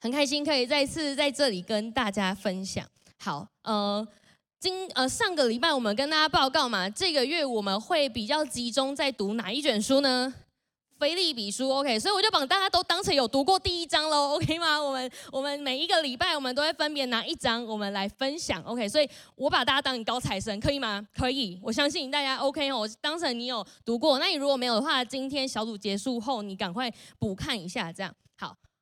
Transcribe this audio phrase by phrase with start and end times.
[0.00, 2.86] 很开心可以再次在这里跟大家分享。
[3.18, 4.06] 好，呃，
[4.60, 10.32] 今呃上个礼拜我们跟大家报告嘛，这个月我们会比较集中在读哪一卷书呢？
[11.00, 14.82] 腓立比书，OK，所以我就把大家都当成有读过第一章喽， OK 吗？
[14.82, 21.06] 我们我们每一个礼拜我们都会分别拿一章，我们来分享，OK，所以我把大家当你高材生，可以吗？
[21.14, 24.18] 可以，我相信大家 OK 哦，我当成你有读过。
[24.18, 28.12] 那你如果没有的话，今天小组结束后，你赶快补看一下，这样。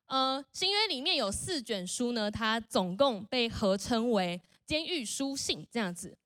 [0.07, 6.17] 呃，新约里面有四卷书呢，它总共被合称为监狱书信，这样子。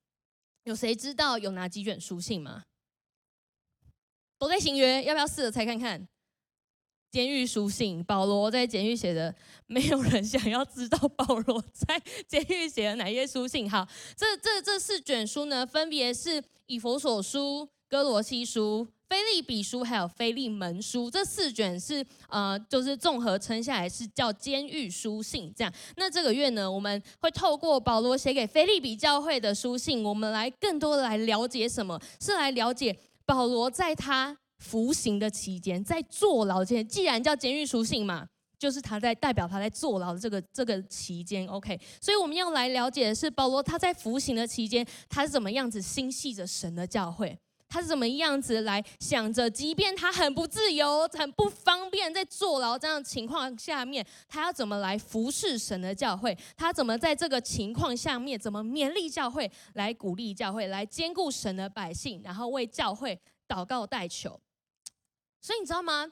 [0.63, 2.63] 有谁知道有哪几卷书信吗？
[4.37, 6.07] 都在新约，要不要试着猜看看？
[7.09, 13.69] 监狱书信，保罗在监狱写的，没有人想要知道保罗在监狱写的哪些书信。
[13.69, 21.11] 好，这这这四卷书呢，分别是以弗所书、哥罗西书、腓利比书，还有腓利门书。
[21.11, 25.53] 这四卷是呃，就是综合称下来是叫监狱书信。
[25.53, 31.99] 这样，那这个月呢，我们会透过保罗写给腓利比教会的书信，我们来更多的来了解什么？
[32.21, 32.97] 是来了解。
[33.25, 38.25] 保罗在他服刑的期间，在坐牢间，既然叫监狱书信嘛，
[38.57, 41.77] 就是他在代表他在坐牢的这个这个期间，OK。
[41.99, 47.37] 所以我们要来了解的是，保罗他在服刑的期间，他是怎么样子心系着神的教会，
[47.71, 56.37] 他是怎么样子来想着，即便他很不自由、 很不方便，在坐牢这样的情况下面，他要怎么来服侍神的教会？
[56.57, 64.37] 他怎么在这个情况下面，怎么勉励教会，来鼓励教会，来兼顾神的百姓，然后为教会祷告代求？
[65.39, 66.11] 所以你知道吗？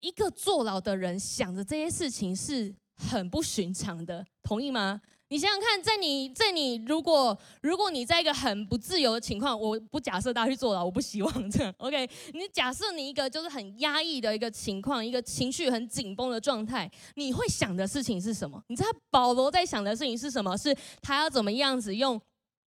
[0.00, 5.02] 一个坐牢的人想着这些事情是很不寻常的，同意吗？
[5.30, 11.74] 你想想看，在你在你如果如果你在一个很不自由的情况，我不假设大家去坐牢，我不希望这样。
[11.78, 18.62] OK，你假设你一个就是很压抑的一个情况，一个情绪很紧绷的状态，你会想的事情是什么？
[18.68, 20.56] 你知道保罗在想的事情是什么？
[20.56, 22.18] 是他要怎么样子用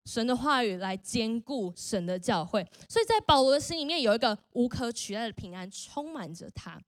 [0.05, 2.65] 神的话语来兼顾神的教会。
[2.89, 6.81] 所以在保罗的心里面有一个无可取代的平安充满着他。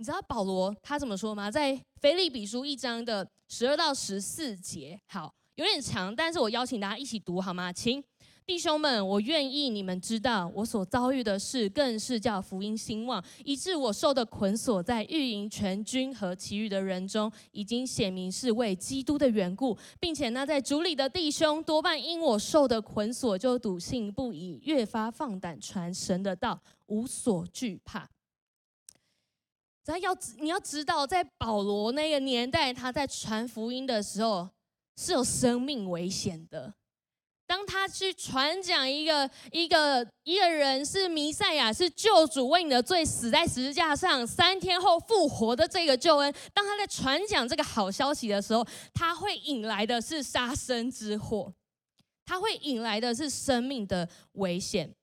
[0.00, 1.50] 你知道保罗他怎么说吗？
[1.50, 7.72] 在腓立比书一章的十二到十四节，好，有点长，但是我邀请大家一起读好吗？
[7.72, 8.02] 请
[8.46, 28.08] 弟兄们，我愿意你们知道，我所遭遇的事，更是叫福音兴旺，以致我受的捆锁，在御营全军和其余的人中，已经显明是为基督的缘故，并且那在主里的弟兄，多半因我受的捆锁，就笃信不疑，越发放胆传神的道，无所惧怕。
[29.96, 34.50] 要你要知道，在保罗那个年代，他在传福音的时候
[34.96, 36.74] 是有生命危险的。
[37.46, 48.62] 当他去传讲一个一个一个人是弥赛亚，是救主，为你的罪死在十字架上，三天后复活的这个救恩，当他在传讲这个好消息的时候，
[48.92, 51.54] 他会引来的是杀身之祸，
[52.26, 54.94] 他会引来的是生命的危险。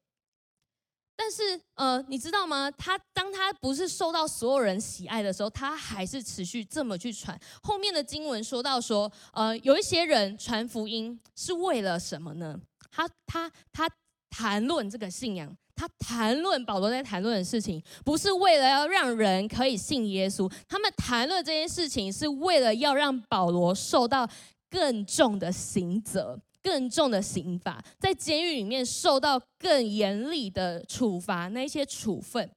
[1.15, 2.69] 但是，呃，你知道吗？
[2.71, 7.39] 他当他不是受到所有人喜爱的时候，他还是持续这么去传。
[7.63, 12.59] 后面的经文说到说，呃，有一些人传福音是为了什么呢？
[12.91, 13.89] 他他他
[14.29, 20.51] 谈论这个信仰，他谈论保罗在谈论的事情，不是为了要让人可以信耶稣。
[20.67, 24.29] 他们谈论这件事情，是为了要让保罗受到
[24.69, 26.39] 更重的刑责。
[26.65, 32.49] 更重的刑罚，在监狱里面受到更严厉的处罚，那些处分。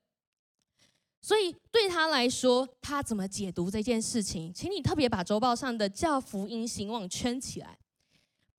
[1.21, 4.51] 所以对他来说，他怎么解读这件事情？
[4.55, 7.77] 请你特别把周报上的“叫福音兴旺”圈起来。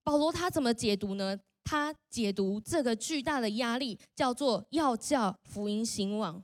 [0.04, 1.36] 保罗他怎么解读呢？
[1.64, 6.44] 他解读这个巨大的压力，叫做要叫福音兴旺。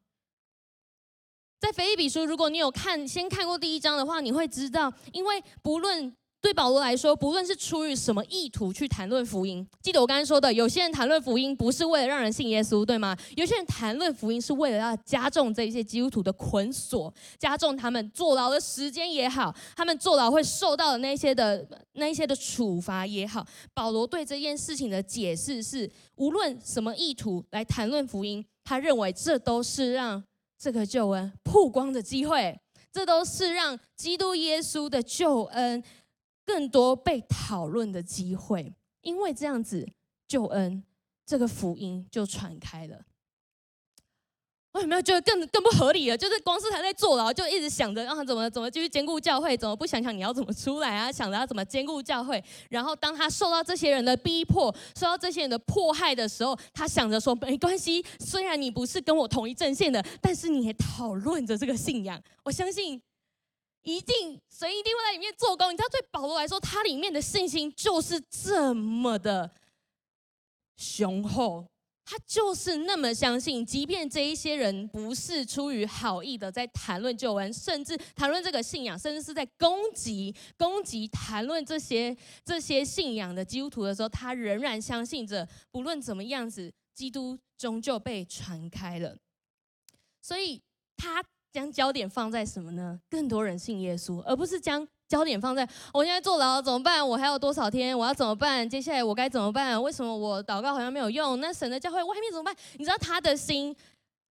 [1.59, 6.11] 在腓立比书，如果你有看先看过第一章的话，你会知道，因为不论。
[6.45, 13.17] 对保罗来说，不论是出于什么意图去谈论福音，记得我刚才说的，有些人谈论福音不是为了让人信耶稣，对吗？
[13.35, 23.43] 有些人谈论福音是为了要加重这些基督徒的捆锁，加重他们坐牢的时间也好，他们坐牢会受到的那些的那些的处罚也好。
[23.73, 30.23] 保罗对这件事情的解释是，无论什么意图来谈论福音，他认为这都是让
[30.59, 32.55] 这个救恩曝光的机会，
[32.93, 35.83] 这都是让基督耶稣的救恩。
[36.45, 39.87] 更多被讨论的机会，因为这样子
[40.27, 40.83] 救恩
[41.25, 43.01] 这个福音就传开了。
[44.73, 46.17] 我有没有觉得更更不合理了？
[46.17, 51.09] 就是光是他在坐牢，就一直想着让他怎么怎么继续兼顾教会，怎么不想想你要怎么出来啊？
[51.09, 52.43] 想着要怎么兼顾教会。
[52.69, 62.21] 然后当他受到这些人的逼迫，受到这些人的迫害的时候，他想着说没关系，虽然你不是跟我同一阵线的，但是你也讨论着这个信仰。
[62.43, 63.01] 我相信。
[63.85, 65.71] 一定神一定会在里面做工。
[65.71, 69.51] 你知道，对保罗来说，他里面的信心就是这么的
[70.75, 71.65] 雄厚。
[72.07, 89.17] 他就是那么相信，即便这一些人不是出于好意的在谈论救恩，甚至谈论这个信仰，甚至是在攻击、攻击、谈论这些这些信仰的基督徒的时候，他仍然相信着，不论怎么样子，基督终究被传开了。
[90.21, 90.61] 所以，
[90.95, 91.23] 他
[91.55, 92.99] 将焦点放在什么呢？
[93.09, 94.85] 更多人信耶稣，而不是将。
[95.07, 97.07] 焦点放在我现在坐牢怎么办？
[97.07, 97.95] 我还有多少天？
[97.95, 98.67] 我要怎么办？
[98.67, 99.81] 接下来我该怎么办？
[99.81, 101.39] 为什么我祷告好像没有用？
[101.39, 102.55] 那神的教会外面怎么办？
[102.77, 103.73] 你知道他的心，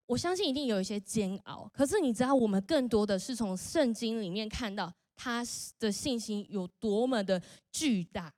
[0.07, 1.71] 我相信一定有一些煎熬。
[1.75, 5.45] 可是你知道，我们更多的是从圣经里面看到他
[5.79, 7.41] 的信心有多么的
[7.71, 8.33] 巨大，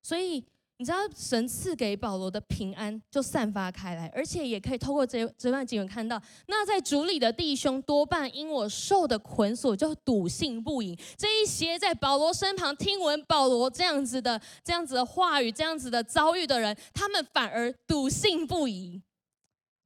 [0.00, 0.44] 所以。
[0.78, 10.96] 你知道神赐给保罗的平安就散发开来，而且也可以透过这这段经文看到，那在主里的弟兄多半因我受的捆锁就笃信不疑。
[11.16, 19.02] 这一些在保罗身旁听闻保罗这样子的这样子的话语、这样子的遭遇的人，他们反而笃信不疑。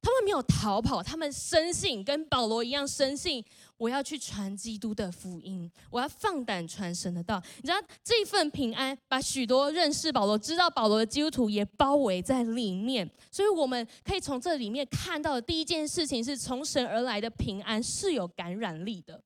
[0.05, 3.43] 他们没有逃跑，他们深信，跟保罗一样深信。
[3.82, 7.43] 我要去传基督的福音，我要放胆传神的道。
[7.56, 13.11] 你知道这份平安，把许多认识保罗、知道保罗的基督徒也包围在里面。
[13.32, 19.20] 所以我们可以从这里面看到的第一件事情是，从神而来的平安是有感染力的。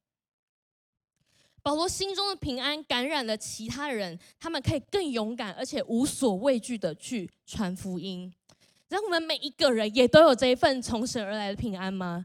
[1.62, 8.32] 保罗心中的平安感染了其他人，他们可以更勇敢而且无所畏惧的去传福音。
[8.88, 12.24] 然后我们每一个人也都有这一份从神而来的平安吗？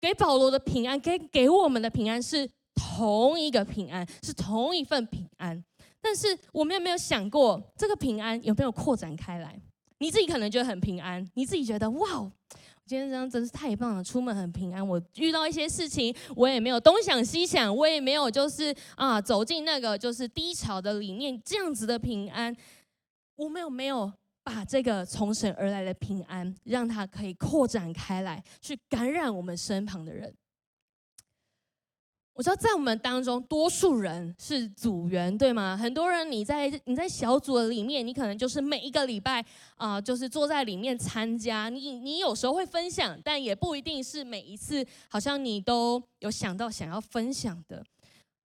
[0.00, 5.62] 给保罗的平安，给给我们的平安是同一个平安，是同一份平安。
[6.00, 9.60] 但是我们有没有想过，这个平安有没有扩展开来？
[9.98, 12.32] 你自己可能觉得很平安，你自己觉得哇，
[12.86, 14.86] 今天这样真是太棒了，出门很平安。
[14.86, 22.56] 我遇到一些事情，我也没有东想西想，我也没有就是啊走进那个就是低潮的里面，这样子的平安，
[23.36, 24.10] 我们有没有？
[24.52, 30.34] 把这个从神而来的平安，让它可以扩展开来，去感染我们身旁的人。
[32.34, 35.76] 我知道在我们当中，多数人是组员，对吗？
[35.76, 39.44] 很多人你在你在小组的里面，你可能就是每一个礼拜
[39.76, 41.68] 啊、就是坐在里面参加。
[41.68, 47.84] 你你有时候会分享，但也不一定是每一次，好像你都有想到想要分享的。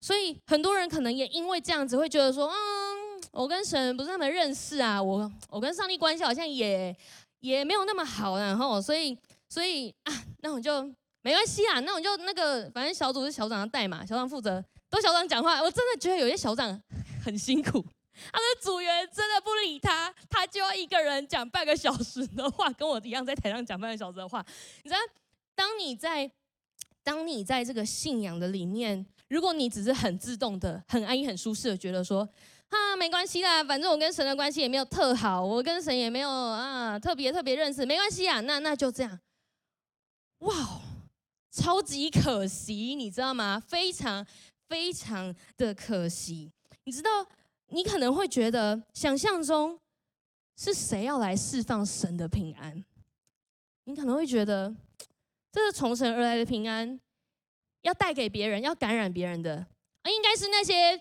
[0.00, 3.15] 所以很多人可能也因为这样子，会觉得说，嗯。
[3.36, 6.96] 我跟神不是那么认识啊，我我跟上帝关系好像也
[7.40, 9.16] 也没有那么好，然后所以
[9.46, 10.82] 所以啊，那我就
[11.20, 16.80] 没关系啊，那我就那个反正小组是小长要带嘛，小长负责都小长讲话，我真的觉得有些小长
[17.22, 17.84] 很辛苦，
[18.32, 24.42] 他的组员真的不理他，他就要一个人讲半个小时的话，跟我一样在台上讲半个小时的话。
[24.82, 25.00] 你知道，
[25.54, 26.30] 当你在
[27.04, 32.26] 当你在这个信仰的里面，如果你只是很自动的、很安逸、很舒适的觉得说。
[32.68, 39.20] 啊，没关系啦，反正我跟神的关系也没有特好，我跟神也没有啊特别特别认识，没关系啊，那那就这样。
[40.38, 40.80] 哇，
[41.50, 43.60] 超级可惜，你知道吗？
[43.60, 44.26] 非常
[44.68, 46.52] 非常的可惜。
[46.84, 47.26] 你知道，
[47.68, 49.78] 你可能会觉得，想象中
[50.56, 52.84] 是谁要来释放神的平安？
[53.84, 54.74] 你可能会觉得，
[55.52, 57.00] 这是从神而来的平安，
[57.82, 59.66] 要带给别人，要感染别人的，
[60.02, 61.00] 啊，应该是那些。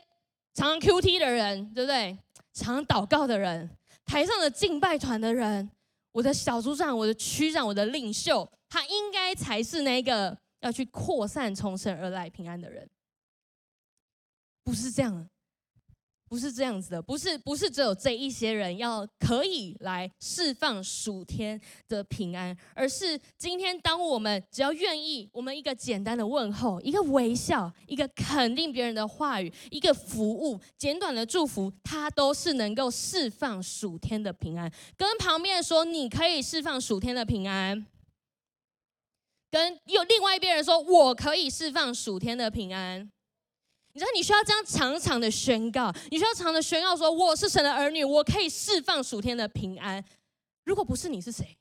[0.56, 2.18] 常 QT 的人，对不对？
[2.54, 3.70] 常祷告的人，
[4.06, 5.70] 台上的敬拜团的人，
[6.14, 12.90] 我的小组长、我的区长、我的领袖，他应该才是那个要去扩散从神而来平安的人，
[14.64, 15.30] 不是这样。
[16.28, 34.72] 不是这样子的，不是不是只有这一些人要可以来释放属天的平安，而是今天当我们只要愿意，我们一个简单的问候，一个微笑，一个肯定别人的话语，一个服务，简短的祝福，它都是能够释放属天的平安。
[34.98, 37.86] 跟旁边说，你可以释放属天的平安。
[39.52, 43.10] 跟有另外一边人说，我可以释放属天的平安。
[43.96, 50.04] 你知道你需要这样长长的宣告，你需要长的宣告说，我是神的儿女，我可以释放属天的平安。
[50.66, 51.58] 如果不是你是谁？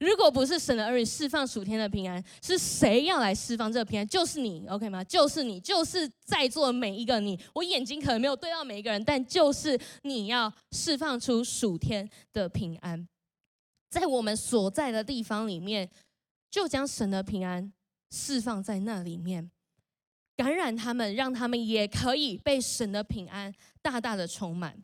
[0.00, 4.08] 如果不是神的儿女释放属天的平安，是谁要来释放这个平安？
[4.08, 5.04] 就是你，OK 吗？
[5.04, 7.38] 就是你，就是在座每一个你。
[7.54, 13.06] 我眼睛可能没有对到每一个人，但就是你要释放出属天的平安，
[13.88, 15.88] 在我们所在的地方里面，
[16.50, 17.72] 就将神的平安
[18.10, 19.48] 释放在那里面。
[20.36, 24.76] 感染他们，让他们也可以被神的平安 大大的充满。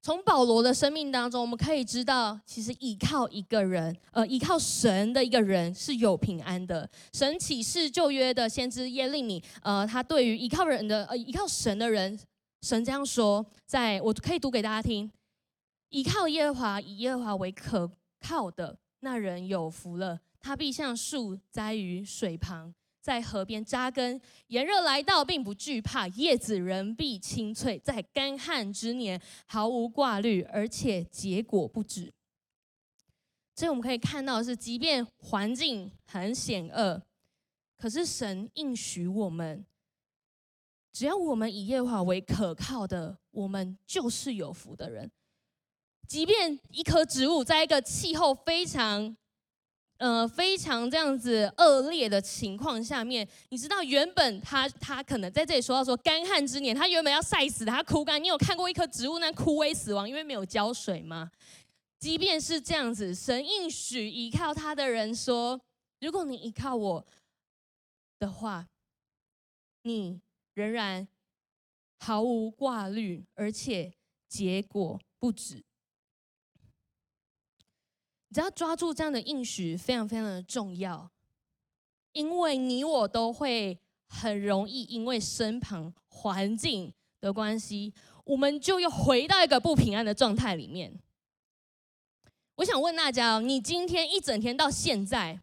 [0.00, 6.88] 从保罗的生命当中，我们可以知道，其实依靠一个人，呃，依靠神的一个人是有平安的。
[7.14, 12.18] 神启示旧约的先知耶利米，呃，他对于依靠人的，呃，依靠神的人，
[12.60, 15.10] 神这样说，在我可以读给大家听：
[15.88, 17.90] 依靠耶和华，以耶和华为可
[18.20, 22.74] 靠的那人有福了，他必像树栽于水旁。
[23.04, 32.14] 在河边扎根，炎热来到并不惧怕，叶子仍必青翠，在干旱之年毫无挂虑，而且结果不止。
[33.54, 37.02] 所以我们可以看到是，即便环境很险恶，
[37.76, 39.66] 可是神应许我们，
[40.90, 45.12] 只要我们以耶和华为可靠的，我们就是有福的人。
[46.08, 49.14] 即便一棵植物在一个气候非常
[50.04, 58.22] 呃，非常这样子恶劣的情况下面，你知道原本他他可能在这里说到说干旱之年，他原本要晒死的，它枯干。
[58.22, 61.30] 你有看过一棵植物那枯萎死亡，因为没有浇水吗？
[61.98, 65.58] 即便是这样子，神应许依靠他的人说，
[66.02, 67.06] 如果你依靠我
[68.18, 68.66] 的话，
[69.84, 70.20] 你
[70.52, 71.08] 仍然
[72.00, 73.94] 毫无挂虑，而且
[74.28, 75.64] 结果不止。
[78.34, 81.08] 只要抓住这样的应许，非常非常的重要，
[82.12, 90.98] 因为你我都会很容易因为身旁环境的关系，我们就又回到一个不平安的状态里面。
[92.56, 95.40] 我想问大家，你今天一整天到现在，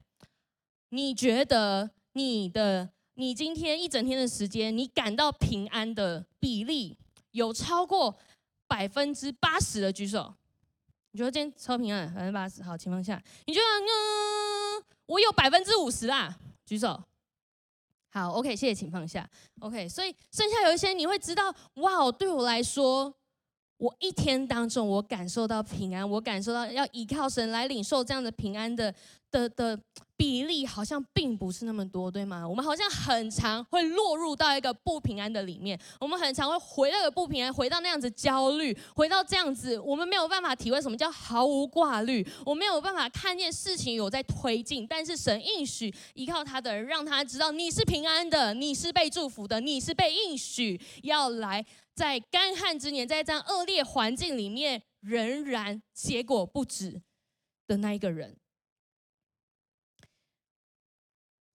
[0.90, 6.98] 你觉得你的你今天一整天的时间，你感到平安的比例
[7.32, 8.18] 有超过
[8.68, 10.36] 百分之八十的举手？
[11.12, 17.04] 你觉得今天超平安，百分之八十好情况下，你觉得嗯，我有百分之五十啦，举手。
[18.14, 23.14] 好，OK，谢谢请放下，OK，所以剩下有一些你会知道，哇，对我来说，
[23.78, 28.94] 我一天当中我感受到平安，我感受到要依靠神来领受这样的平安的
[29.32, 29.80] 的的。
[30.18, 32.48] 比例好像并不是那么多，对吗？
[32.48, 44.86] 我们好像很常会落入到一个不平安的里面，我们很常会回到一个不平安，回到那样子焦虑，回到这样子，我们没有办法体会什么叫毫无挂虑，我没有办法看见事情有在推进。
[44.86, 57.02] 但是神应许依靠他的人，让他知道你是平安的，你是被祝福的，你是被应许要来在干旱之年，在这样恶劣环境里面仍然结果不止
[57.66, 58.38] 的那一个人。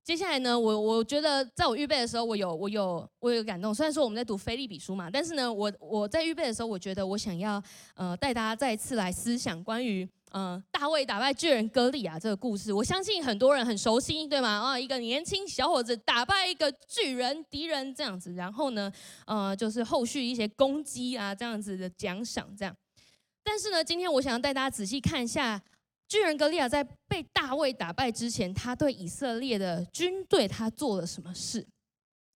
[0.06, 3.74] 接下来呢，我我觉得在我预备的时候，我有我有我有感动。
[3.74, 7.60] 虽然说我们在读腓利比书嘛，但是呢，我我在预备的时候，我觉得我想要
[7.96, 12.72] 呃带大家再一次来思想关于呃大卫打败巨人歌利亚这个故事。
[12.72, 14.48] 我相信很多人很熟悉，对吗？
[14.48, 18.92] 啊，一个年轻小伙子打败一个巨人敌人这样子，然后呢，
[19.26, 22.72] 呃，就是后续一些攻击啊这样子的奖赏这样。
[23.42, 25.60] 但是呢，今天我想要带大家仔细看一下。
[26.08, 31.66] 巨人格利亚在被大卫打败之前，他对以色列的军队他做了什么事？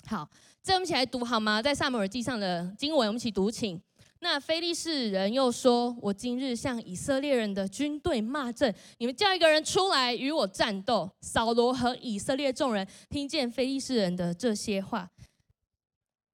[0.06, 0.28] 好，
[0.60, 1.62] 再我们一起来读好吗？
[1.62, 3.80] 在撒母耳记上的经文，我们一起读，请。
[4.22, 15.08] 那非利士人又说：“我今日向以色列人的军队骂阵，你们叫一个人出来与我战斗。”扫罗和以色列众人听见非利士人的这些话，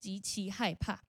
[0.01, 1.01] 极其害怕。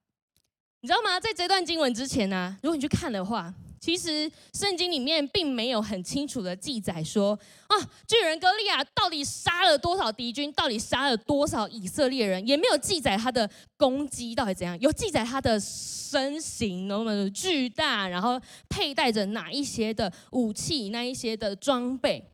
[0.81, 1.19] 你知道吗？
[1.19, 3.53] 在这段经文之前呢、如果你去看的话。
[3.79, 7.75] 其实圣经里面并没有很清楚的记载说啊，
[8.07, 22.31] 巨人哥利亚到底杀了多少敌军，到底杀了多少以色列人，也没有记载他的攻击到底怎样，有记载他的身形那么巨大，然后佩戴着哪一些的武器，那一些的装备。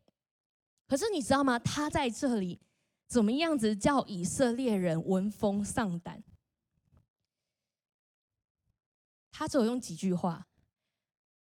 [0.87, 1.59] 可是你知道吗？
[1.59, 2.59] 他在这里
[3.07, 6.23] 怎么样子叫以色列人闻风丧胆？
[9.31, 10.47] 他只有用几句话。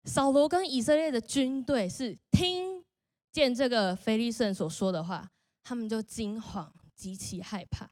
[0.09, 2.83] 扫罗跟以色列的军队是听
[3.31, 5.29] 见这个非利士所说的话，
[5.63, 7.87] 他们就惊慌，极其害怕。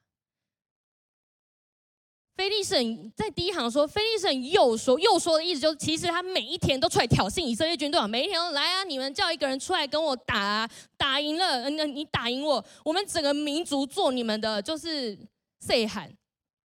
[2.36, 2.76] 非利士
[3.16, 15.16] 在第一行说，非利士又说又说的意思就是，其实他每一天都出来挑衅以色列军队啊，每一天都来啊，你们叫一个人出来跟我打啊，打赢了，那你打赢我，我们整个民族做你们的就是
[15.62, 16.12] 谁喊。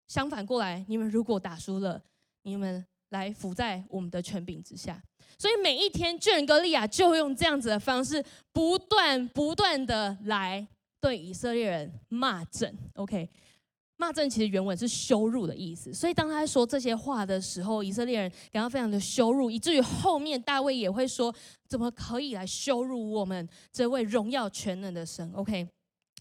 [0.07, 2.01] 相反过来，你们如果打输了，
[2.43, 5.03] 你们来伏在我们的权柄之下。
[5.39, 10.67] 所以每一天，巨人哥利亚就用这样子的方式，不断不断的来
[11.01, 12.77] 对以色列人骂阵。
[12.95, 13.29] OK，
[13.97, 15.93] 骂阵其实原文是羞辱的意思。
[15.93, 21.35] 所以当他说这些话的时候，以色列人感到非常的羞辱，以至于后面大卫也会说：
[21.69, 25.67] 怎么可以来羞辱我们这位荣耀全能的神？OK，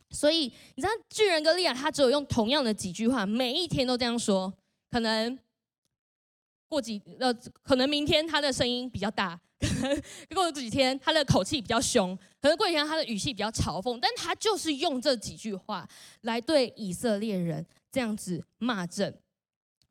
[0.09, 4.51] 所以你知道巨人哥利亚他只有用同样的几句话，每一天都这样说，
[4.89, 5.37] 可能。
[6.71, 10.01] 过几呃，可能明天他的声音比较大，可能
[10.33, 15.85] 过几天他的口气比较凶，可能过几天他的语气比较嘲讽，但他就是用这几句话
[16.21, 19.13] 来对以色列人这样子骂阵。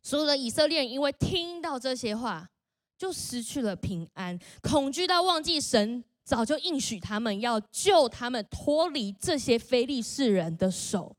[0.02, 2.48] 所有的以色列人因为听到这些话，
[2.96, 11.14] 就失去了平安，恐惧到忘记神早就应许他们要救他们脱离这些非利士人的手。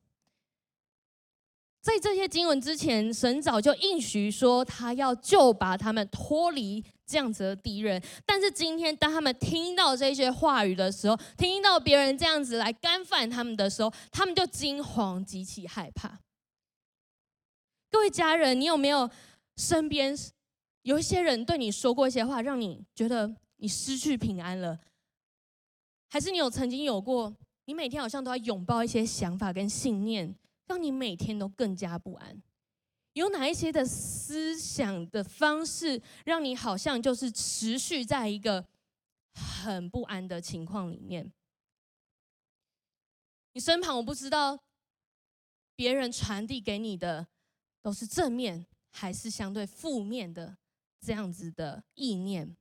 [1.81, 7.99] 在这些经文之前，神早就应许说，他要救拔他们脱离这样子的敌人。
[8.23, 16.19] 但是今天，当他们听到这些话语的时候，听到别人这样子来干犯他们的时候，他们就惊慌极其害怕。
[17.89, 19.09] 各位家人，你有没有
[19.57, 20.15] 身边
[20.83, 24.79] 有一些人对你说过一些话，让你觉得你失去平安了？
[26.11, 27.33] 还是你有曾经有过，
[27.65, 30.35] 你每天好像都要拥抱一些想法跟信念？
[30.71, 32.41] 让你每天都更加不安，
[33.11, 38.65] 有哪一些的思想的方式，让你好像就是持续在一个
[39.33, 41.29] 很不安的情况里面？
[43.51, 44.57] 你身旁我不知道，
[45.75, 47.27] 别人传递给你的
[47.81, 50.55] 都是正面还是相对负面的
[51.05, 52.55] 这样子的意念？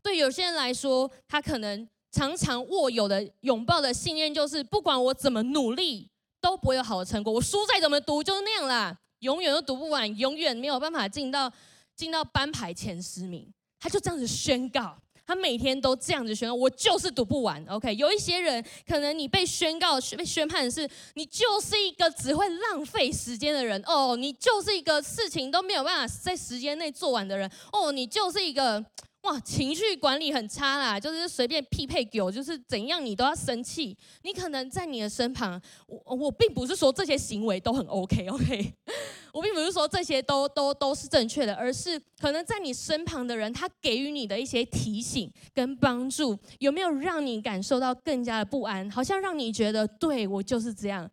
[0.00, 6.10] 对有些人来说，他可能常常握有的拥抱的信念就是，不管我怎么努力。
[6.40, 7.32] 都不会有好的成果。
[7.32, 11.52] 我书再怎么读就是那样啦，永远都读不完，永远没有办法进到
[11.96, 13.52] 进到班排前十名。
[13.80, 17.64] 他就这样子宣告，他每天都这样子宣告，我就是读不完。
[17.68, 28.84] OK，有一些人可能你被宣告被宣判的是你就是一个只会浪费时间的人哦，你就是一个事情都没有办法在时间内做完的人哦，你就是一个。
[29.28, 33.94] 哇，情绪管理很差啦，就是随便匹配狗，就是怎样你都要生气。
[34.22, 38.74] 你可能在你的身旁，我我并不是说这些行为都很 OK OK，
[39.34, 48.90] 我并不是说这些都都都是正确的，而是可能在你身旁的人，他给予你的一些提醒跟帮助，有没有让你感受到更加的不安？
[48.90, 51.10] 好像让你觉得，对，我就是这样。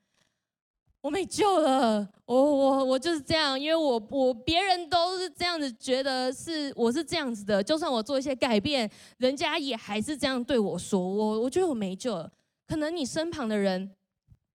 [1.06, 12.32] 我没救了，我我我就是这样，因为我我别人都是这样子觉得是我是这样子的，就算我做一些改变，人家也还是这样对我说，我我觉得我没救了。
[12.66, 13.92] 可能你身旁的人，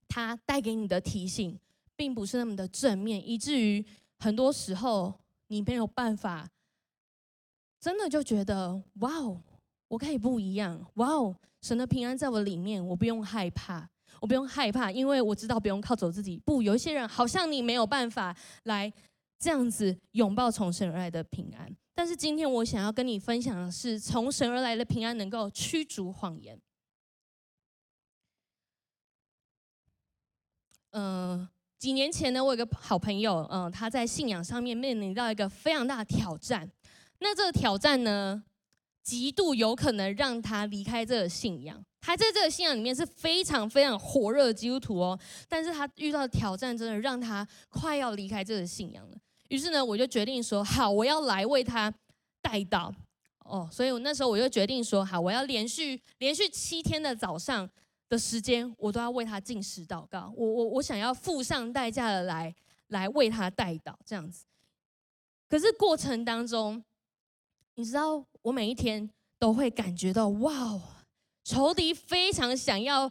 [0.09, 1.57] 他带给你的提醒，
[1.95, 3.87] 并不是那么的正面，以至于
[4.19, 5.15] 很多时候
[5.47, 6.51] 你没有办法，
[7.81, 9.41] 真的就觉得哇哦，
[9.87, 13.89] 我可以不一样，哇哦，神的平安在我里面，我不用害怕。
[14.21, 16.39] 我不用害怕，因为我知道不用靠走自己。
[16.45, 18.93] 不，有一些人好像你没有办法来
[19.39, 21.75] 这样子拥抱从神而来的平安。
[21.95, 26.61] 但是今天我想要跟你分享的是，从神而来的平安能够驱逐谎言。
[30.93, 36.71] 嗯、呃，几年前呢，我有个好朋友，嗯、他在信仰上面面临到一个非常大的挑战。
[37.19, 38.43] 那这个挑战呢，
[39.03, 41.85] 极度有可能让他离开这个信仰。
[42.01, 49.17] 他在这个信仰里面是非常非常火热的基督徒哦，但是他遇到挑战真的让他快要离开这个信仰了。
[49.49, 51.93] 于是呢，我就决定说，好，我要来为他
[52.41, 52.93] 代祷
[53.45, 53.69] 哦。
[53.71, 57.69] 所以我那时候我就决定说，好，我要连续连续七天的早上
[58.09, 60.33] 的时间，我都要为他进食祷告。
[60.37, 62.55] 我我我想要付上代价的来
[62.89, 64.45] 来为他代祷这样子。
[65.49, 66.83] 可是过程当中，
[67.75, 70.81] 你知道，我每一天都会感觉到，哇！
[71.51, 73.11] 仇敌非常想要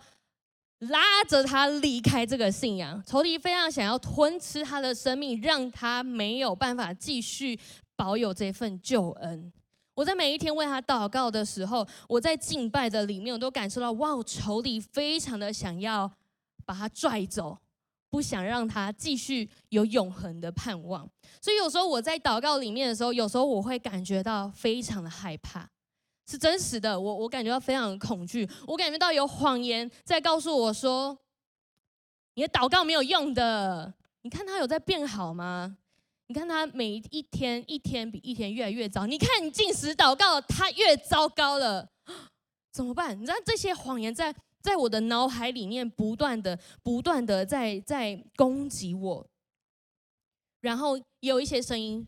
[0.79, 7.59] 拉着他离开这个信仰，仇敌非常想要吞吃他的生命，让他没有办法继续
[7.97, 9.51] 保有这份救恩。
[9.93, 16.09] 我在每一天为他祷告的时候，我在敬拜的里面，我都感受到哇，仇敌非常的想要
[16.65, 17.57] 把他拽走，
[18.09, 21.05] 不想让他继续有永恒的盼望。
[21.41, 25.69] 所以有时候我在祷告里面的时候，有时候我会感觉到非常的害怕。
[26.29, 31.17] 是真实的，我我感觉到非常恐惧，我感觉到有谎言在告诉我说，
[32.35, 33.91] 你的祷告没有用的。
[34.21, 35.75] 你看他有在变好吗？
[36.27, 39.07] 你看他每一天一天比一天越来越糟。
[39.07, 41.89] 你看你进食祷告，他越糟糕了，
[42.71, 43.19] 怎么办？
[43.19, 49.27] 你知道这些谎言在在我的脑海里面不断的不断的在在攻击我，
[50.61, 52.07] 然后有一些声音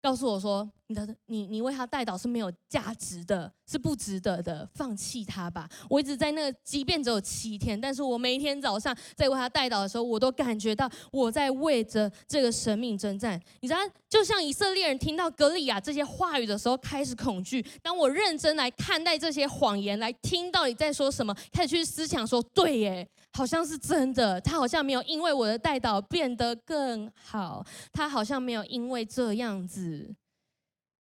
[0.00, 0.72] 告诉我说。
[0.88, 5.68] 你的你你为他代祷是没有价值的，是不值得的，放弃他吧。
[5.88, 13.38] 我一直在那个，即便只有七天，但是我每一天早上在为他代祷的时候，我都感觉到我在为着这个生命征战。
[13.60, 17.62] 你知道，就像以色列人听到歌利亚这些话语的时候开始恐惧。
[17.82, 24.40] 当我认真来看待这些谎言，来听到底在说什么，开始去思想说，对耶，好像是真的。
[24.40, 30.14] 他好像没有因为我的代祷变得更好，他好像没有因为这样子。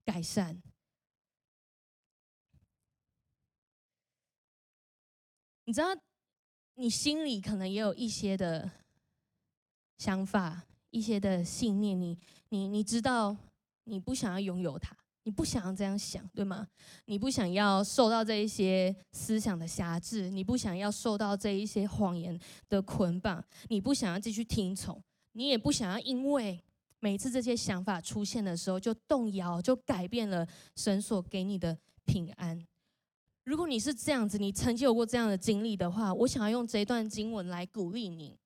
[0.07, 0.63] 改善。
[5.65, 5.87] 你知道，
[6.75, 8.71] 你心里可能也有一些的
[9.97, 12.17] 想法，一些的信念，你
[12.47, 13.35] 你你知道，
[13.83, 14.95] 你不想要拥有它。
[15.23, 16.65] 你不想要这样想，对吗？
[17.03, 22.39] 你不想要受到这一些思想的辖制，你不想要受到这一些谎言
[22.69, 26.63] 的捆绑，你不想要继续听从，你也不想要因为
[27.07, 32.61] 每次这些想法出现的时候就动摇，就改变了神所给你的平安。
[33.45, 38.37] 如果你是这样子，你曾经有过这样的经历的话，我想要用这一段经文来鼓励你。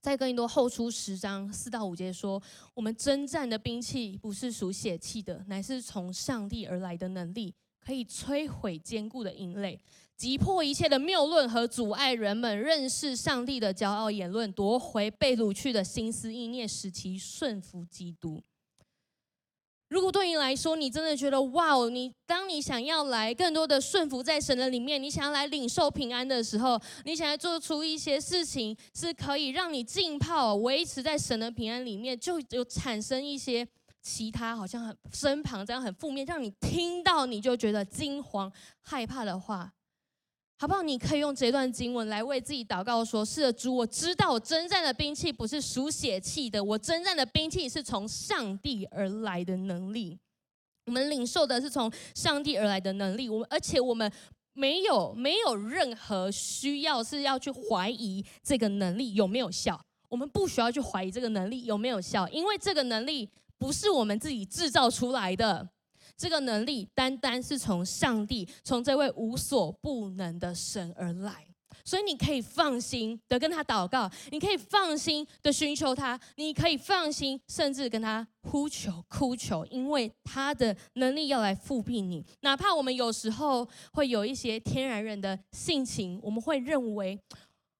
[0.00, 2.42] 在哥林多后书十章四到五节说
[2.72, 9.78] ：“我们征战的兵器不是属血气的，乃是从上帝而来的能力，可以摧毁坚固的营垒，
[10.16, 18.42] 击破一切的谬论和阻碍人们认识上帝的骄傲言论，夺回被掳去的心思意念，使其顺服基督。”
[19.90, 33.64] 如果对你来说，你真的觉得哇哦，你当你想要来更多的顺服在神的里面，你想要来领受平安的时候，你想要做出一些事情，是可以让你浸泡、维持在神的平安里面，就有产生一些
[34.04, 39.72] 其他好像很身旁这样很负面，让你听到你就觉得惊慌害怕的话。
[40.56, 40.82] 好不好？
[40.82, 50.16] 你可以用这段经文来为自己祷告，说：“是的，主，我知道我征战的兵器不是属血气的，我征战的兵器是从上帝而来的能力。
[50.86, 54.10] 我们领受的是从上帝而来的能力，我们而且我们
[54.52, 59.78] 没有没有任何需要是要去怀疑这个能力有没有效。
[60.08, 63.28] 我们不需要去怀疑这个能力有没有效，因为这个能力
[63.64, 65.70] 不是我们自己制造出来的。”
[66.16, 71.44] 这个能力单单是从上帝，从这位无所不能的神而来，
[71.84, 82.24] 所以你可以放心的跟他祷告，你可以放心的寻求他，你可以放心甚至跟他呼求、哭求，因为他的能力要来复辟你。
[82.42, 87.18] 哪怕我们有时候会有一些天然人的性情，我们会认为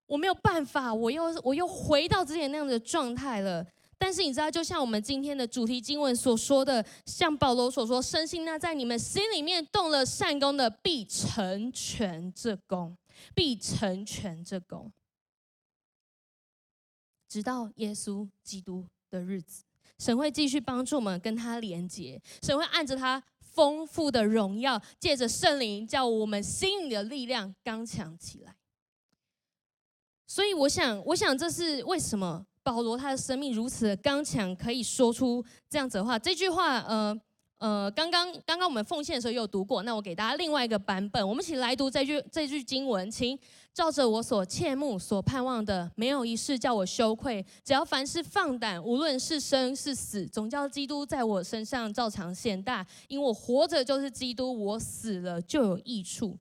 [0.06, 3.64] 我没有办法，我又我又回到之前那样的状态了。
[4.04, 12.94] 但是你知道，就像我们今天的主题经文所说的，像保罗所说，深信那在你们心里面动了善工的，必成全这工，
[13.34, 14.92] 必成全这工，
[17.26, 19.64] 直到耶稣基督的日子，
[19.98, 28.54] 神会继续帮助我们跟他连接，神会按着他丰富的荣耀，借着圣灵，叫我们心里的力量刚强起来。
[30.26, 32.44] 所以，我想，我想这是为什么。
[32.64, 36.18] 保罗他的生命如此的刚强，可以说出这样子的话。
[36.18, 37.16] 这句话，呃
[37.58, 39.82] 呃，刚刚刚刚我们奉献的时候也有读过。
[39.82, 43.38] 那我给大家另外一个版本，我们一起来读这句这句经文，请
[43.72, 47.44] 照着我所切慕、所盼望的，没有一事叫我羞愧。
[47.62, 52.86] 只要凡事放胆，无论是生是死，总叫基督在我身上照常显大。
[53.08, 56.38] 因为我活着就是基督，我死了就有益处。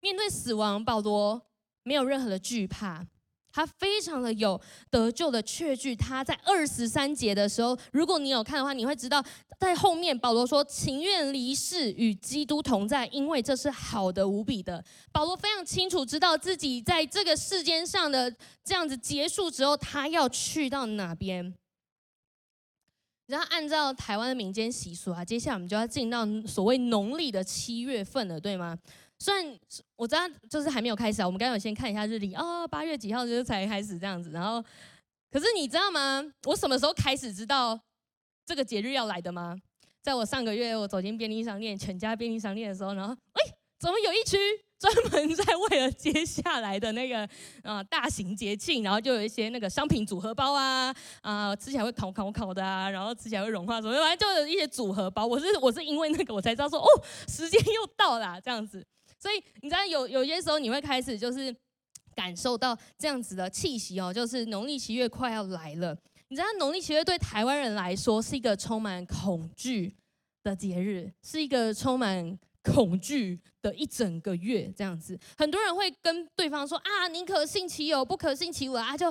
[0.00, 1.40] 面对死亡，保罗
[1.82, 3.06] 没有任何的惧怕。
[3.54, 5.94] 他非常的有得救的确据。
[5.94, 9.24] 他在二十三节的时候，如果你有看的话，你会知道
[9.60, 21.54] 在后面保罗说：“情愿离世与基督同在，因为这是好的无比的。”保罗非常清楚知道自己在这个世间上的这样子结束之后，他要去到哪边。
[23.26, 28.76] 然后按照台湾的民间习俗啊，接下来我们就要进到所谓农历的七月份了，对吗？
[29.18, 29.58] 虽然
[29.96, 34.30] 我知道就是还没有开始啊，我们刚刚有先看一下日历哦，八月几号就是才开始这样子。
[34.30, 34.62] 然后，
[35.30, 36.22] 可是你知道吗？
[36.44, 37.78] 我什么时候开始知道
[38.44, 39.56] 这个节日要来的吗？
[40.02, 43.42] 在我上个月我走进便利商店，全家便利商店的时候，然后哎，
[43.78, 44.36] 怎么有一区
[44.78, 47.26] 专门在为了接下来的那个
[47.62, 55.24] 啊、大型节庆，然后就有一些那个商品组合包啊啊、吃起来会烤烤烤的啊，然后吃起来会融化什么，反正就有一些组合包。
[55.24, 56.86] 我是我是因为那个我才知道说哦，
[57.26, 58.84] 时间又到了这样子。
[59.24, 61.50] 所以你知道有有些时候你会开始就是
[62.14, 65.96] 感受到这样子的气息哦，就是农历七月快要来了。
[66.28, 69.96] 你知道农历七月对台湾人来说是一个充满恐惧
[70.42, 75.18] 的节日，是一个充满恐惧的一整个月这样子。
[75.38, 79.10] 很多人会跟对方说啊，宁可信其有，不可信其无啊，就。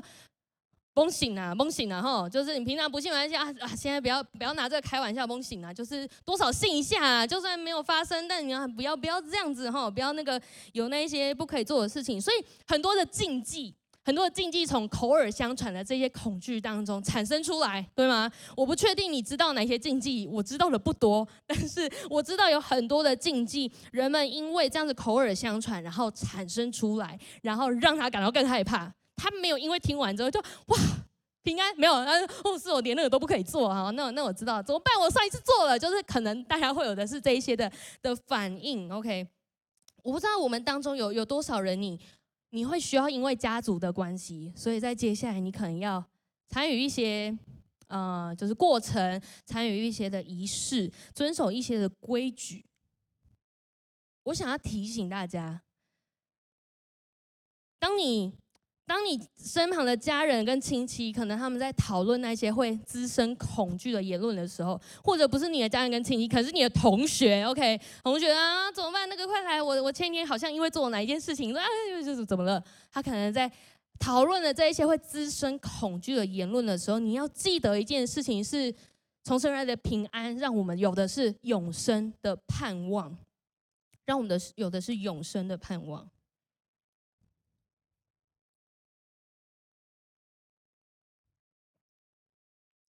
[0.93, 2.29] 甭醒啊，甭醒啊，吼！
[2.29, 3.67] 就是你平常不信没关系啊啊！
[3.75, 5.73] 现在不要不要拿这个开玩笑，甭醒啊！
[5.73, 10.39] 就是多少信一下啊，就算没有发生，但你要不要不要这样子哈，不要那个
[10.73, 12.21] 有那些不可以做的事情。
[12.21, 13.73] 所以很多的禁忌，
[14.06, 18.32] 很多的禁忌从口耳相传的这些恐惧当中产生出来，对吗？
[18.56, 28.93] 我不确定你知道哪些禁忌，我知道的不多，但是我知道有很多的禁忌，人们因为这样子口耳相传，然后产生出来，然后让他感到更害怕。
[29.15, 30.78] 他没有因为听完之后就哇，
[31.43, 31.93] 平安没有？
[32.06, 33.89] 他说哦，是我连那个都不可以做哈。
[33.91, 34.99] 那那我知道怎么办？
[34.99, 37.71] 我上一次做了，就是可能大家会有的是这一些的
[38.02, 38.91] 的反应。
[38.91, 39.28] OK，
[40.04, 41.99] 我不知道我们当中有有多少人你
[42.52, 46.04] 你会需要因为家族的关系，所以在接下来你可能要
[46.49, 47.38] 参与一些。
[47.88, 52.65] 呃，就是过程，参与一些的仪式，遵守一些的规矩。
[54.23, 55.62] 我想要提醒大家，
[57.78, 58.34] 当你
[58.86, 69.08] 当你身旁的家人跟亲戚，可能他们在讨论那些会滋生恐惧的言论的时候，或者不是你的家人跟亲戚，可是你的同学，OK，同学啊，怎么办？
[69.08, 71.63] 那个快来，我我前天好像因为做了哪一件事情，啊，
[72.04, 72.63] 就是怎么了？
[72.91, 73.52] 他可能在。
[74.00, 78.74] 讨论的这一些会滋生恐惧的言论的时候，你要记得一件事情是：
[79.24, 83.15] 从生来的平安，让我们有的是永生的盼望，
[84.06, 86.10] 让我们的有的是永生的盼望。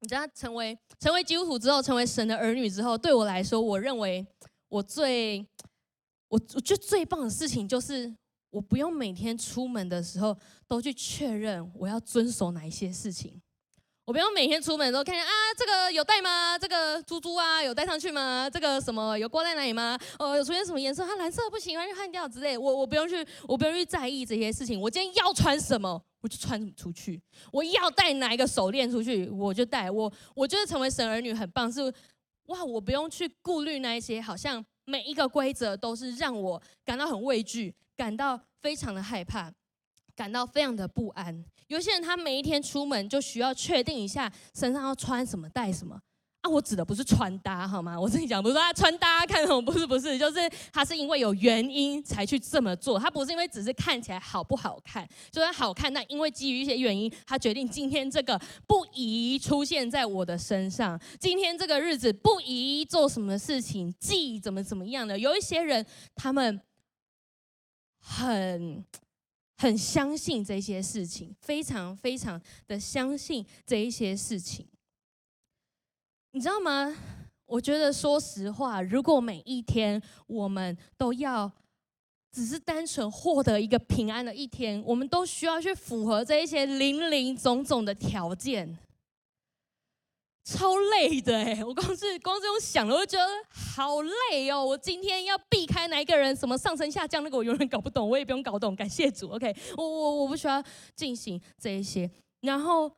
[0.03, 4.27] 你知道，成为成为基督徒之后，成为神的儿女之后，对我来说，我认为
[4.67, 5.39] 我最
[6.27, 8.13] 我我觉得最棒的事情就是。
[8.53, 10.37] 我不用每天出门的时候
[10.67, 13.41] 都去确认我要遵守哪一些事情，
[14.05, 16.55] 我不用每天出门都看见啊，这个有带吗？
[16.59, 18.47] 这个珠珠啊有带上去吗？
[18.47, 19.97] 这个什么有挂在哪里吗？
[20.19, 21.03] 呃，有出现什么颜色？
[21.03, 22.55] 它蓝色不行，要换掉之类。
[22.55, 24.79] 我我不用去，我不用去在意这些事情。
[24.79, 27.21] 我今天要穿什么，我就穿出去。
[27.51, 29.91] 我要带哪一个手链出去，我就带。
[29.91, 31.93] 我我就是成为神儿女很棒，是
[32.45, 37.75] 哇，我不用去顾虑那一些，好像每一个规则都是让我感到很畏惧。
[37.95, 39.53] 感到非常的害怕，
[40.15, 41.45] 感到非常的不安。
[41.67, 46.01] 有些人他每一天出门就需要确定一下身上要穿什么、带什么
[46.43, 46.49] 啊。
[46.49, 47.99] 我指的不是穿搭，好吗？
[47.99, 50.39] 我跟你讲，不是说他穿搭看什么，不是不是，就是
[50.71, 52.99] 他是因为有原因才去这么做。
[52.99, 60.99] 他不是因为只是看起来好不好看，就算好看，那因为基于一些原因，他决定今天这个不宜出现在我的身上。
[61.19, 65.17] 今天这个日子不宜做什么事情，忌怎么怎么样的。
[65.17, 66.61] 有一些人他们。
[68.05, 68.83] 很
[69.55, 74.67] 很相信这些事情，非常非常的相信这一些事情，
[76.33, 76.95] 你知道吗？
[77.45, 81.51] 我觉得说实话，如果每一天我们都要
[82.31, 88.79] 只是单纯获得一个平安的一天，我们都需要去符合这一些林林总总的条件。
[90.43, 91.63] 超累的哎！
[91.63, 94.65] 我光是光是用想了，我就觉得好累哦。
[94.65, 98.75] 我今天要避开哪一个人，什么上升下降，那个我永远搞不懂，我也不用搞懂。
[98.75, 100.61] 感谢主，OK，我我我不需要
[100.95, 102.09] 进行这一些。
[102.41, 102.91] 然后，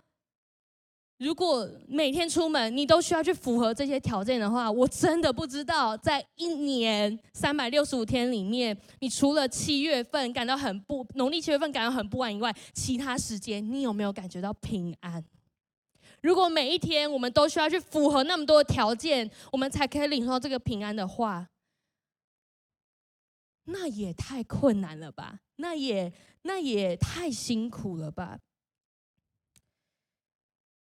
[1.17, 15.23] 如果每天出门你都需要去符合这些条件的话，我真的不知道，在一年三百六十五天里面，你除了七月份感到很不农历七月份感到很不安以外，其他时间你有没有感觉到平安？
[16.21, 21.47] 如果每一天我们都需要去符合那么多条件，我们才可以领受这个平安的话，
[23.65, 25.39] 那也太困难了吧？
[25.55, 28.37] 那也那也太辛苦了吧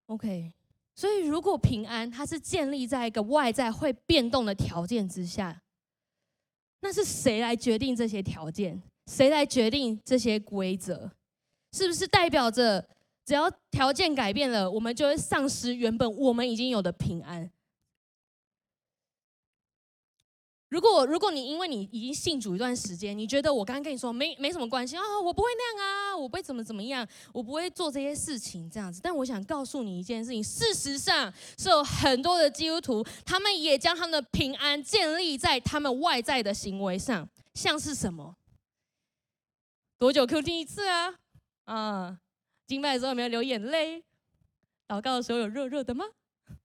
[0.07, 0.53] ？OK，
[0.95, 5.61] 所以如果平安它是建立在一个外在会变动的条件之下，
[6.81, 8.81] 那是谁来决定这些条件？
[9.07, 11.11] 谁来决定这些规则？
[11.71, 12.87] 是不是代表着？
[13.25, 17.49] 只要条件改变了，我们就会丧失原本我们已经有的平安。
[20.73, 28.99] 如果如果你因为你已经信主一段时间，你觉得我刚刚跟你说没没什么关系啊，我不会那样啊，我不会怎么怎么样，我不会做这些事情这样子。
[29.03, 38.35] 但我想告诉你一件事情，事实上是有很多的基督徒，他们也将他们的平安建立在他们外在的行为上，像是什么？
[39.99, 41.13] 多久 Q T 一次啊？
[41.65, 42.19] 啊？
[42.65, 44.03] 敬拜的时候有没有流眼泪？
[44.87, 46.03] 祷告的时候有热热的吗？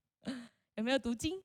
[0.77, 1.43] 有没有读经？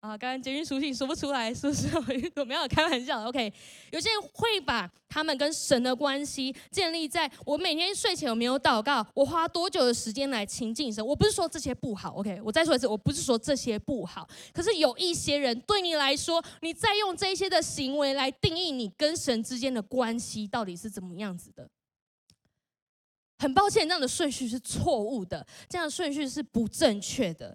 [0.00, 1.86] 啊，刚刚捷运书信说不出来，是不是？
[2.36, 3.22] 我没有开玩笑。
[3.28, 3.52] OK，
[3.92, 11.04] 有些人会把他们跟神的关系建立在我每天睡前有没有祷告，我花多久的时间来亲近神。
[11.06, 14.26] 我不是说这些不好，OK，我再说一次，我不是说这些不好。
[14.54, 21.68] 可是有一些人对你来说，你在用这些的行为来定义你跟神之间的关系到底是怎么样子的。
[23.38, 27.54] 很抱歉，这样的顺序是错误的，这样的顺序是不正确的。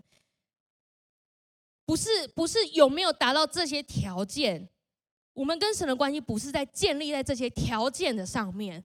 [1.86, 4.67] 不是，不是有没有达到这些条件，
[5.34, 8.84] 我们跟神的关系不是在建立在这些条件的上面，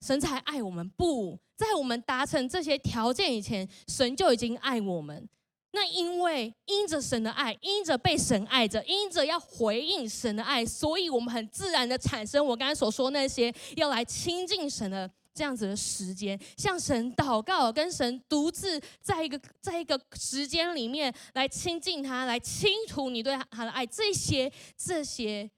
[0.00, 0.88] 神才爱我们。
[0.90, 5.28] 不在我们达成这些条件以前，神就已经爱我们。
[5.70, 15.10] 那因为因着神的爱，因着被神爱着，因着要回应神的爱，所以我们很自然的产生我刚才所说那些要来亲近神的。
[15.34, 23.84] 这样子的时间，向神祷告，跟神独自在一个在一个时间里面来亲近他，来倾吐你对他的爱。
[23.84, 25.50] 这些这些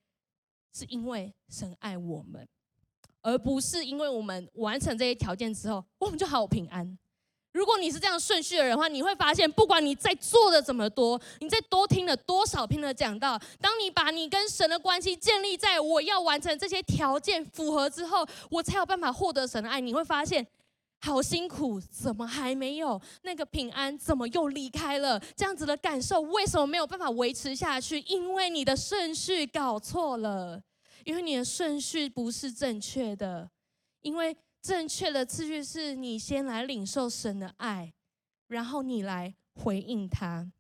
[0.73, 2.49] 是因为神爱我们，
[3.21, 6.99] 而不是因为我们完成这些条件之后，我们就好平安。
[7.57, 19.81] 如果你是这样顺序的人的话，你会发现，不管你在做的怎么多，你在多听了多少篇的讲道，当你把你跟神的关系建立在我要完成这些条件符合之后，我才有办法获得神的爱。
[19.81, 20.47] 你会发现，
[21.01, 23.97] 好辛苦，怎么还没有那个平安？
[23.97, 25.19] 怎么又离开了？
[25.35, 28.01] 这样子的感受，为什么没有办法维持下去？
[28.01, 30.63] 因为你的顺序搞错了，
[31.05, 33.49] 因为你的顺序不是正确的，
[34.03, 34.37] 因为。
[34.63, 37.93] 正确的次序是你先来领受神的爱，
[38.49, 40.51] 然后你来回应他。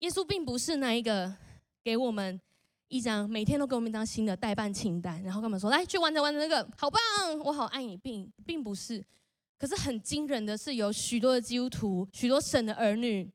[0.00, 1.34] 耶稣并不是那一个
[1.82, 2.40] 给我们
[2.88, 7.00] 一张每天都给我们一张新的待办清单，然后跟我们说，来去完成完成那个，好棒，
[7.44, 9.04] 我好爱你，并并不是。
[9.58, 13.32] 可是很惊人的是，有许多的基督徒，许多神的儿女。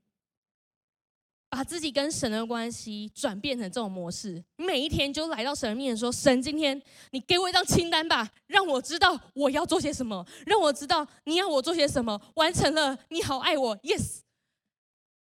[1.51, 12.19] 把自己跟神的关系转变成这种模式，每一天就来到神的面前说：“神，今天你给我一张清单吧，让我知道我要做些什么，让我知道你要我做些什么。
[12.35, 14.21] 完成了，你好爱我，yes。”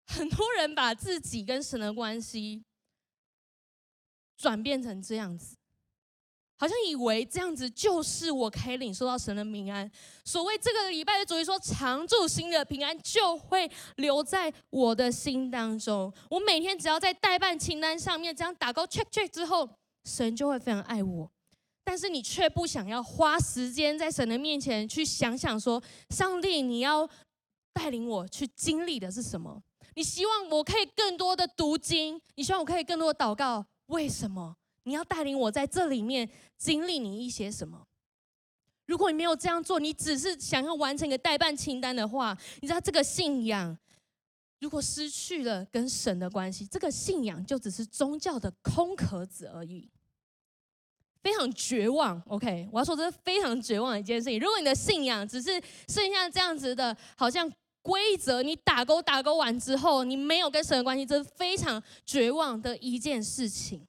[0.05, 2.65] 很多人把自己跟神的关系
[4.35, 5.55] 转变成这样子。
[6.57, 9.89] 好像以为这样子就是我可以领受到神的平安。
[10.25, 16.11] 所谓这个礼拜的主题说，常驻心的平安就会留在我的心当中。
[16.29, 19.69] 我每天只要在待办清单上面这样打勾 check check 之后，
[20.05, 21.29] 神就会非常爱我。
[21.83, 27.07] 但是你却不想要花时间在神的面前去想想说，上帝你要
[27.71, 29.61] 带领我去经历的是什么？
[29.95, 34.57] 你希望我可以更多的读经，你希望我可以更多的祷告，为什么？
[34.87, 37.85] 你要带领我在这里面经历你一些什么？
[38.85, 43.77] 如果你没有这样做，你只是想要完成一个代办清单的话，你知道这个信仰
[44.61, 49.89] 如果失去了跟神的关系，这个信仰就只是宗教的空壳子而已，
[51.21, 52.23] 非常绝望。
[52.27, 54.39] OK，我要说这是非常绝望的一件事情。
[54.39, 63.85] 如果你的信仰只是剩下这样子的，好像规则，你打勾打勾完之后，你没有跟神的关系，这是非常绝望的一件事情。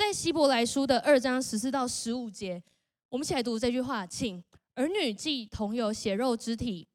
[0.00, 2.62] 在希伯来书的二章十四到十五节，
[3.10, 4.42] 我们一起来读这句话，请
[4.74, 6.88] 儿女既同有血肉之体，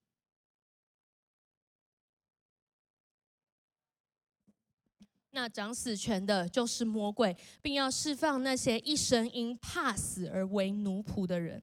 [5.30, 11.62] 那掌死权的就是魔鬼，并要释放那些一生因怕死而为奴仆的人。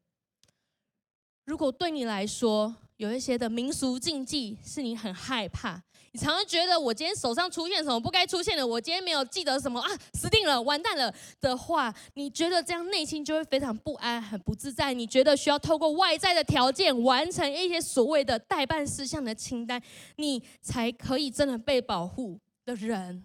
[1.47, 5.83] 如果对你来说，有一些的民俗禁忌是你很害怕，
[6.15, 14.93] 你常常觉得我今天手上出现什么不该出现的，我今天没有记得什么啊，死定了，完蛋了的话，你觉得这样内心就会非常不安、很不自在。
[14.93, 19.83] 你觉得需要透过外在的条件完成一些所谓的待办事项的清单，
[20.17, 23.25] 你才可以真的被保护的人，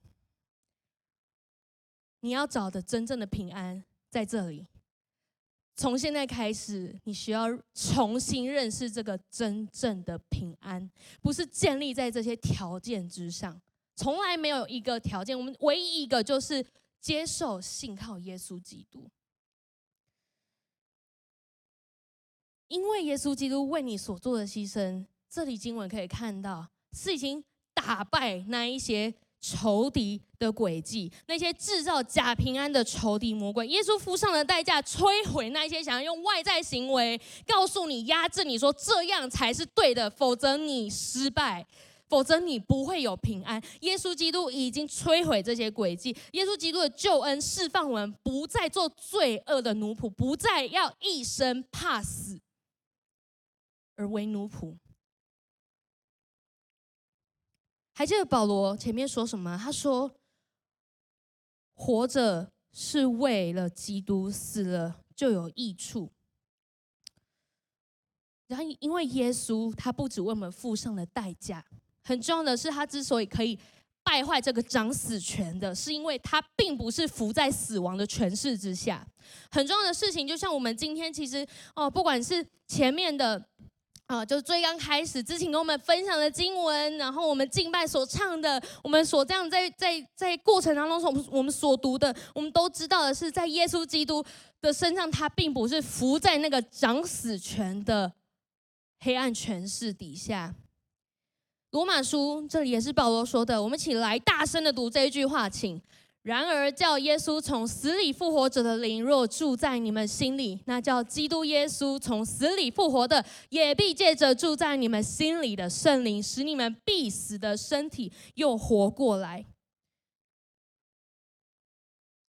[2.22, 4.66] 你要找的真正的平安在这里。
[5.80, 10.90] 从现在开始，你需要重新认识这个真正的平安，
[11.22, 13.62] 不是建立在这些条件之上。
[13.96, 16.66] 从来没有一个条件，我们唯一一个就是
[17.00, 19.08] 接受信靠耶稣基督。
[22.68, 27.44] 因为耶稣基督为你所做的牺牲，这里经文可以看到，是已经
[27.76, 29.14] 打败那一些。
[29.40, 41.66] 仇敌的诡计，那些制造假平安的仇敌魔鬼，耶稣付上的代价，摧毁那些想要用外在行为告诉你、压制你说这样才是对的，否则你失败，
[42.10, 43.62] 否则你不会有平安。
[43.82, 52.40] 耶稣基督已经摧毁这些诡计，耶稣基督的救恩释放我们，不再做罪恶的奴仆，不再要一生怕死
[53.96, 54.76] 而为奴仆。
[57.98, 59.60] 还记得保罗前面说什么？
[59.60, 60.14] 他说
[61.74, 66.12] ：“活着是为了基督，死了就有益处。”
[68.46, 71.66] 然后，因为耶稣他不止为我们付上了代价，
[72.04, 73.58] 很重要的是，他之所以可以
[74.04, 79.04] 败坏这个掌死权的，是因为他并不是伏在死亡的权势之下。
[79.50, 81.44] 很重要的事情，就像我们今天其实
[81.76, 83.44] 哦，不管是前面的。
[84.08, 94.24] 啊，就是最刚开始之前跟我们分享的经文，然后我们敬拜所唱的，我们所这样在在在过程当中所我们所读的，我们都知道的是，在耶稣基督
[94.62, 98.14] 的身上，他并不是伏在那个掌死权的
[99.02, 100.56] 黑暗权势底下。
[101.72, 105.82] 罗马书这里也是保罗说的，我们一起来大声的读这一句话，请
[106.28, 119.46] 然而，叫耶稣从死里复活者的灵若住在你们心里，那叫基督耶稣从死里复活的，也必借着住在你们心里的圣灵，使你们必死的身体又活过来。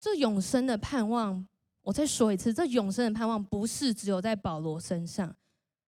[0.01, 1.45] 这永生的盼望，
[1.83, 5.35] 我再说一次，这永生的盼望不是只有在保罗身上，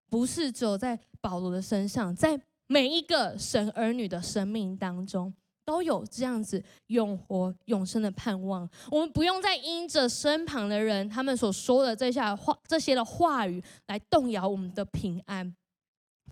[0.09, 5.33] 不是只有在保罗的身上，在每一个神儿女的生命当中。
[5.71, 15.55] 都有这样子永活永生的盼望，我们不用再因着身旁的人他们所说的这些话、这些的话语来动摇我们的平安，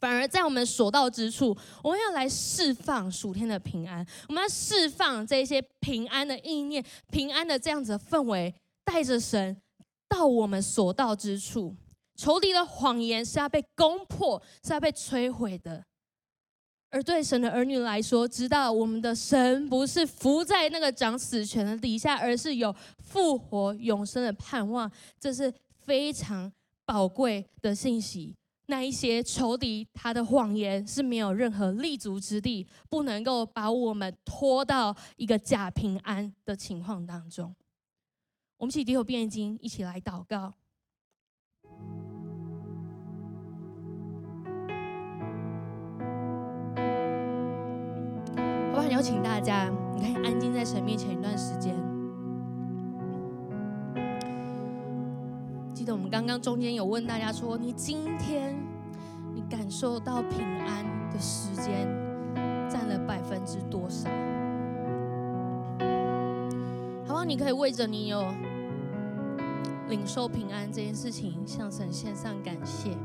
[0.01, 8.53] 反而在我们所到之处，我们要来释放属天的平安，我们要释放这些平安的意念、平安的这样子的氛围，
[8.85, 9.57] 带着神
[10.09, 11.77] 到我们所到之处，
[12.17, 15.85] 仇敌的谎言是要被攻破，是要被摧毁的。
[16.91, 26.51] 而对神的儿女来说，知道我们的神不是伏在那个掌死权的底下，而是有复活永生的盼望，这是非常
[26.87, 28.35] 宝贵的信息。
[28.71, 37.55] 那一些仇敌他的谎言是没有任何立足之地，不能够把我们拖到一个假平安的情况当中。
[38.59, 40.53] 我们一起低头闭眼睛，一起来祷告。
[48.99, 51.73] 邀请大家，你可以安静在神面前一段时间。
[55.73, 58.57] 记得我们刚刚中间有问大家说，你今天
[59.33, 61.87] 你感受到平安的时间
[62.69, 64.11] 占了百分之多少？
[67.07, 67.25] 好不好？
[67.25, 68.27] 你可以为着你有
[69.89, 72.97] 领受平安这件事情向神献上感谢。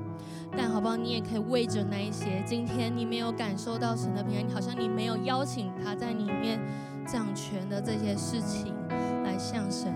[0.55, 0.95] 但好不好？
[0.95, 6.59] 你也可以为着那一些今天你没有感受到神的平安，好像你没有邀请他在里面
[7.07, 8.75] 掌权的这些事情，
[9.23, 9.91] 来向神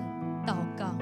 [0.47, 0.95] 祷告。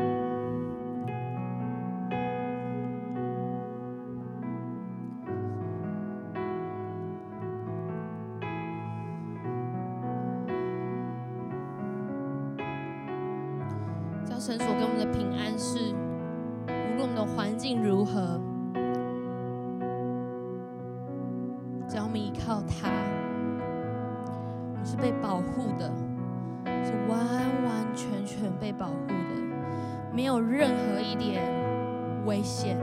[32.35, 32.77] 危险，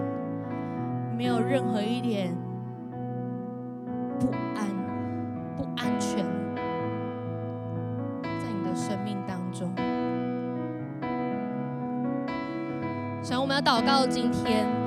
[1.15, 2.35] 没有任何一点
[4.19, 4.67] 不安、
[5.59, 6.25] 不安全，
[8.23, 9.71] 在你的生命当中。
[13.23, 14.82] 想我们要祷告，今天。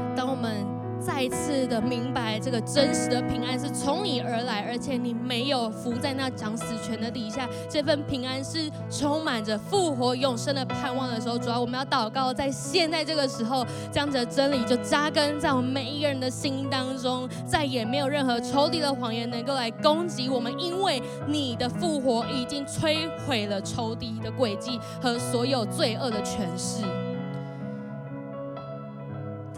[1.06, 7.48] 再次的明白，这个真实的平安是从你而来，而且你没有伏在那长死权的底下。
[7.70, 26.82] 这份平安是充满着复活永生的盼望的时候，主要我们要祷告，在现在这个时候，这样子的真理就扎根在我们每一个人的心当中，再也没有任何仇敌的谎言能够来攻击我们，因为你的复活已经摧毁了仇敌的诡计和所有罪恶的权势。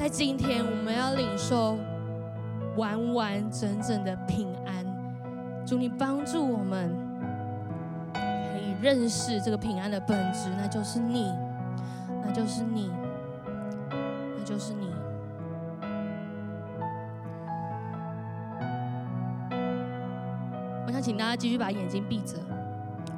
[0.07, 1.77] 在今天，我们要领受
[2.77, 4.85] 完完整整的平安。
[5.65, 6.89] 主，你帮助我们
[8.13, 11.33] 可以认识这个平安的本质，那就是你，
[12.23, 12.89] 那就是你，
[13.91, 14.87] 那就是你。
[20.85, 22.37] 我想请大家继续把眼睛闭着。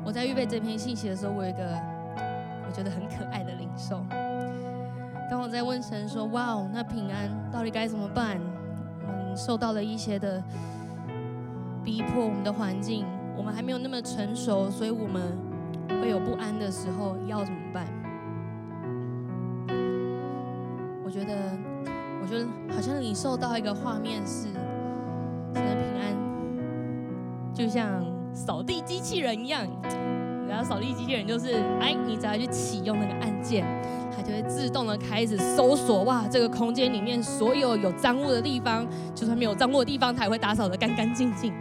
[0.03, 1.79] 我在预备这篇信息的时候，我有一个
[2.67, 4.03] 我觉得很可爱的领受。
[5.29, 8.39] 当我在问神说：“哇哦，那平安到底该怎么办？
[9.07, 10.43] 我们受到了一些的
[11.83, 13.05] 逼迫，我们的环境，
[13.37, 15.37] 我们还没有那么成熟，所以我们
[16.01, 17.85] 会有不安的时候，要怎么办？”
[21.05, 21.35] 我觉得，
[22.21, 24.47] 我觉得好像你受到一个画面是，
[25.53, 26.13] 神的平安
[27.53, 28.03] 就像
[28.33, 29.67] 扫地机器人一样，
[30.49, 33.63] 然后扫地机器人就是，哎，你只要去启用那个按键。
[34.11, 38.85] 它就会自动的开始搜索，哇，这个空间里面所有有脏物的地方，
[39.15, 41.53] 就算没有脏物的地方，它也会打扫得干干净净。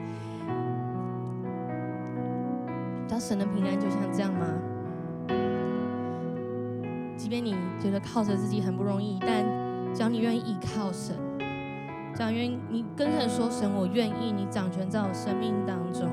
[3.07, 4.47] 知道神的平安就像这样吗？
[7.17, 9.45] 即便你觉得靠着自己很不容易，但
[9.95, 11.15] 只要你愿意依靠神，
[12.17, 16.09] 只要愿意你跟神说，神，我愿意你掌权在我生命当中，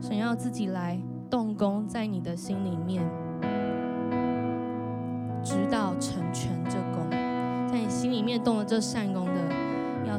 [0.00, 0.98] 神要自己来
[1.34, 3.04] 动工在你的心里面。
[5.42, 7.10] 直到成全这工，
[7.68, 9.32] 在你心里面动了这善工的，
[10.06, 10.16] 要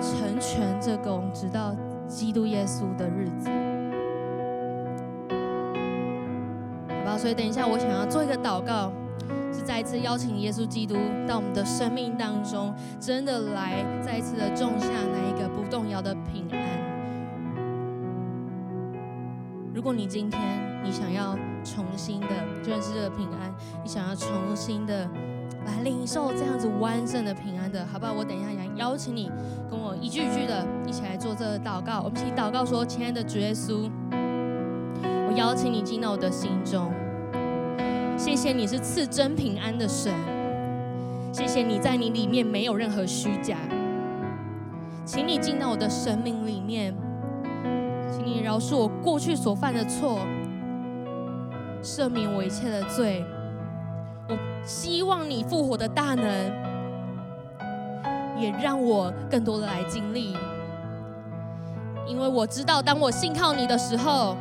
[0.00, 1.76] 成全这工，直到
[2.08, 3.48] 基督耶稣的日子。
[6.88, 8.92] 好吧所以等一下我想要做一个祷告，
[9.52, 16.59] 是再一次邀请耶稣基督到我们的生命当中，真的来再一次的种下那一个不动摇的平安。
[19.80, 20.38] 如果你今天
[20.84, 22.26] 你想要重新的
[22.68, 23.50] 认识这个平安，
[23.82, 25.08] 你想要重新的
[25.64, 28.12] 来领受这样子完整的平安的，好不好？
[28.12, 29.32] 我等一下想邀请你
[29.70, 32.02] 跟我一句一句的一起来做这个祷告。
[32.02, 33.90] 我们一起祷告说：“亲爱的主耶稣，
[35.00, 36.92] 我邀请你进到我的心中。
[38.18, 40.12] 谢谢你是赐真平安的神，
[41.32, 43.56] 谢谢你在你里面没有任何虚假，
[45.06, 46.94] 请你进到我的生命里面。”
[48.22, 50.18] 请你饶恕我过去所犯的错，
[51.82, 53.24] 赦免我一切的罪。
[54.28, 56.26] 我希望你复活的大能，
[58.38, 60.36] 也让我更多的来经历。
[62.06, 64.36] 因为我知道，当我信靠你的时候，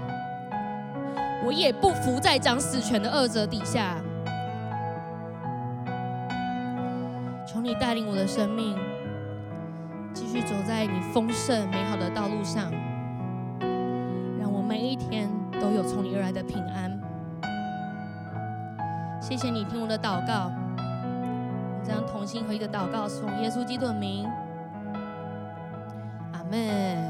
[1.45, 3.95] 我也不服在掌死权的恶者底下。
[7.47, 8.75] 求你带领我的生命，
[10.13, 12.69] 继续走在你丰盛美好的道路上。
[15.69, 16.99] 我有从你而来的平安，
[19.21, 20.51] 谢谢你听我的祷告，
[21.83, 24.27] 这样同心合一的祷告，从耶稣基督的名，
[26.33, 27.07] 阿门。